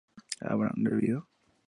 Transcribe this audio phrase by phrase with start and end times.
[0.39, 1.27] ¿habrán bebido?